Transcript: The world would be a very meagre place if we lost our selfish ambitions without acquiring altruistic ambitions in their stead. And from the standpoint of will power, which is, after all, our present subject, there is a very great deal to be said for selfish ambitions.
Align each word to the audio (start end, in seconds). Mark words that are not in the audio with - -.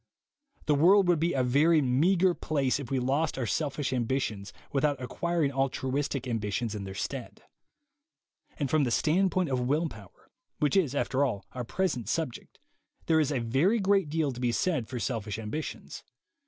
The 0.65 0.73
world 0.73 1.07
would 1.07 1.19
be 1.19 1.33
a 1.33 1.43
very 1.43 1.79
meagre 1.79 2.33
place 2.33 2.79
if 2.79 2.89
we 2.89 2.97
lost 2.97 3.37
our 3.37 3.45
selfish 3.45 3.93
ambitions 3.93 4.51
without 4.71 4.99
acquiring 4.99 5.51
altruistic 5.51 6.27
ambitions 6.27 6.73
in 6.73 6.85
their 6.85 6.95
stead. 6.95 7.43
And 8.57 8.67
from 8.67 8.83
the 8.83 8.89
standpoint 8.89 9.49
of 9.49 9.59
will 9.59 9.87
power, 9.89 10.31
which 10.57 10.75
is, 10.75 10.95
after 10.95 11.23
all, 11.23 11.45
our 11.51 11.63
present 11.63 12.09
subject, 12.09 12.57
there 13.05 13.19
is 13.19 13.31
a 13.31 13.37
very 13.37 13.77
great 13.79 14.09
deal 14.09 14.31
to 14.31 14.39
be 14.39 14.51
said 14.51 14.87
for 14.87 14.99
selfish 14.99 15.37
ambitions. 15.37 16.03